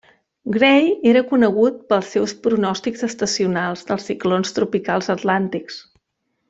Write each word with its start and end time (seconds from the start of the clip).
Gray 0.53 0.87
era 1.09 1.21
conegut 1.33 1.77
pels 1.93 2.09
seus 2.17 2.33
pronòstics 2.47 3.07
estacionals 3.11 3.87
dels 3.91 4.11
ciclons 4.13 4.59
tropicals 4.59 5.15
Atlàntics. 5.17 5.83